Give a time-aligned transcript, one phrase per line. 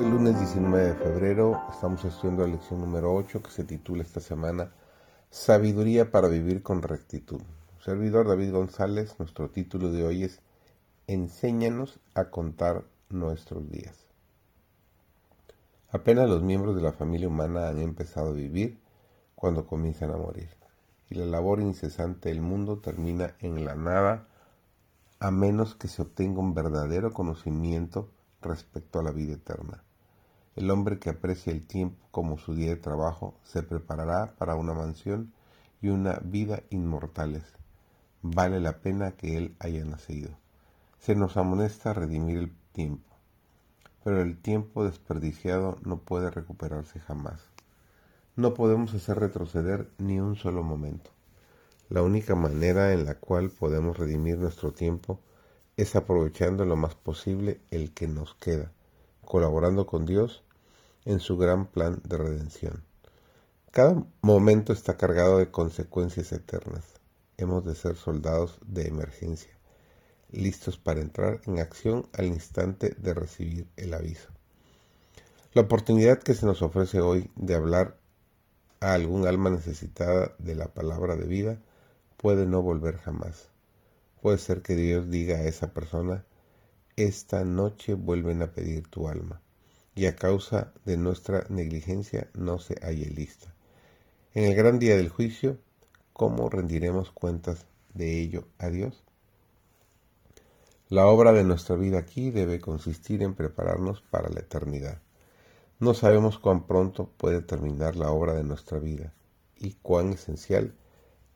[0.00, 4.20] Hoy lunes 19 de febrero estamos estudiando la lección número 8 que se titula esta
[4.20, 4.72] semana
[5.28, 7.42] Sabiduría para vivir con rectitud.
[7.84, 10.40] Servidor David González, nuestro título de hoy es
[11.06, 13.94] Enséñanos a contar nuestros días.
[15.90, 18.80] Apenas los miembros de la familia humana han empezado a vivir
[19.34, 20.48] cuando comienzan a morir
[21.10, 24.28] y la labor incesante del mundo termina en la nada
[25.18, 28.08] a menos que se obtenga un verdadero conocimiento
[28.40, 29.84] respecto a la vida eterna.
[30.56, 34.74] El hombre que aprecia el tiempo como su día de trabajo se preparará para una
[34.74, 35.32] mansión
[35.80, 37.44] y una vida inmortales.
[38.22, 40.30] Vale la pena que él haya nacido.
[40.98, 43.08] Se nos amonesta redimir el tiempo,
[44.04, 47.48] pero el tiempo desperdiciado no puede recuperarse jamás.
[48.36, 51.10] No podemos hacer retroceder ni un solo momento.
[51.88, 55.20] La única manera en la cual podemos redimir nuestro tiempo
[55.76, 58.72] es aprovechando lo más posible el que nos queda,
[59.30, 60.42] colaborando con Dios
[61.04, 62.82] en su gran plan de redención.
[63.70, 66.84] Cada momento está cargado de consecuencias eternas.
[67.36, 69.56] Hemos de ser soldados de emergencia,
[70.32, 74.30] listos para entrar en acción al instante de recibir el aviso.
[75.52, 77.98] La oportunidad que se nos ofrece hoy de hablar
[78.80, 81.60] a algún alma necesitada de la palabra de vida
[82.16, 83.48] puede no volver jamás.
[84.22, 86.24] Puede ser que Dios diga a esa persona,
[87.04, 89.40] esta noche vuelven a pedir tu alma,
[89.94, 93.54] y a causa de nuestra negligencia no se halle lista.
[94.34, 95.56] En el gran día del juicio,
[96.12, 99.02] ¿cómo rendiremos cuentas de ello a Dios?
[100.90, 105.00] La obra de nuestra vida aquí debe consistir en prepararnos para la eternidad.
[105.78, 109.14] No sabemos cuán pronto puede terminar la obra de nuestra vida
[109.56, 110.74] y cuán esencial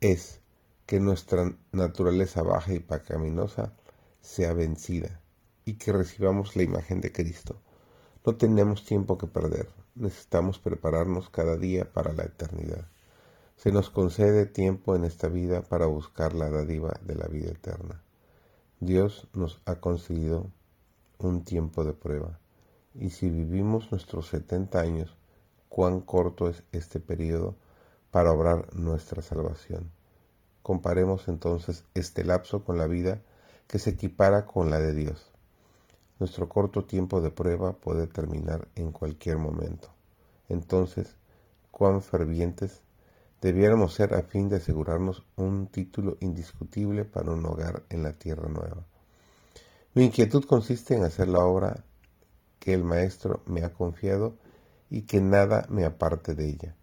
[0.00, 0.40] es
[0.86, 3.74] que nuestra naturaleza baja y pecaminosa
[4.22, 5.20] sea vencida
[5.64, 7.56] y que recibamos la imagen de Cristo.
[8.24, 12.86] No tenemos tiempo que perder, necesitamos prepararnos cada día para la eternidad.
[13.56, 18.02] Se nos concede tiempo en esta vida para buscar la dádiva de la vida eterna.
[18.80, 20.50] Dios nos ha concedido
[21.18, 22.38] un tiempo de prueba,
[22.94, 25.16] y si vivimos nuestros 70 años,
[25.68, 27.54] cuán corto es este periodo
[28.10, 29.90] para obrar nuestra salvación.
[30.62, 33.22] Comparemos entonces este lapso con la vida
[33.66, 35.29] que se equipara con la de Dios.
[36.20, 39.88] Nuestro corto tiempo de prueba puede terminar en cualquier momento.
[40.50, 41.16] Entonces,
[41.70, 42.82] cuán fervientes
[43.40, 48.50] debiéramos ser a fin de asegurarnos un título indiscutible para un hogar en la tierra
[48.50, 48.84] nueva.
[49.94, 51.84] Mi inquietud consiste en hacer la obra
[52.58, 54.34] que el Maestro me ha confiado
[54.90, 56.76] y que nada me aparte de ella.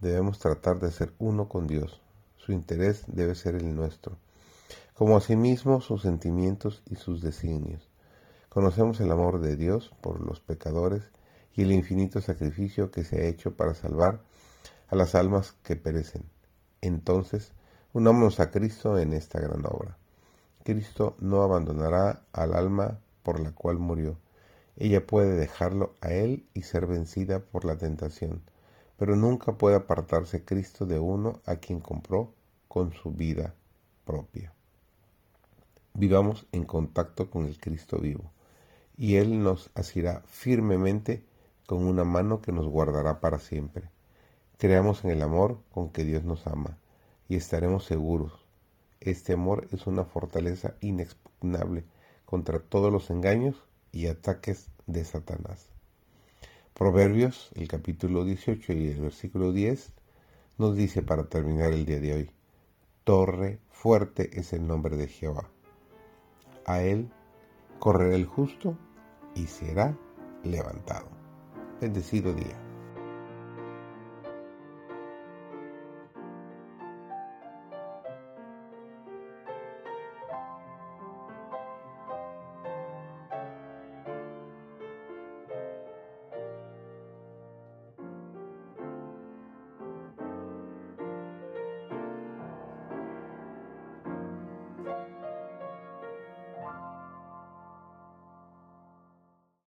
[0.00, 2.00] Debemos tratar de ser uno con Dios,
[2.36, 4.16] su interés debe ser el nuestro,
[4.94, 7.90] como asimismo sus sentimientos y sus designios.
[8.56, 11.02] Conocemos el amor de Dios por los pecadores
[11.52, 14.22] y el infinito sacrificio que se ha hecho para salvar
[14.88, 16.22] a las almas que perecen.
[16.80, 17.52] Entonces,
[17.92, 19.98] unámonos a Cristo en esta gran obra.
[20.64, 24.16] Cristo no abandonará al alma por la cual murió.
[24.78, 28.40] Ella puede dejarlo a Él y ser vencida por la tentación,
[28.96, 32.32] pero nunca puede apartarse Cristo de uno a quien compró
[32.68, 33.52] con su vida
[34.06, 34.54] propia.
[35.92, 38.32] Vivamos en contacto con el Cristo vivo,
[38.98, 41.24] y Él nos asirá firmemente
[41.66, 43.90] con una mano que nos guardará para siempre.
[44.58, 46.78] Creamos en el amor con que Dios nos ama,
[47.28, 48.46] y estaremos seguros.
[49.00, 51.84] Este amor es una fortaleza inexpugnable
[52.24, 53.56] contra todos los engaños
[53.92, 55.68] y ataques de Satanás.
[56.74, 59.92] Proverbios, el capítulo 18 y el versículo 10,
[60.58, 62.30] nos dice para terminar el día de hoy,
[63.04, 65.48] Torre fuerte es el nombre de Jehová.
[66.64, 67.10] A él
[67.78, 68.76] correrá el justo
[69.36, 69.96] y será
[70.42, 71.08] levantado.
[71.80, 72.65] Bendecido día.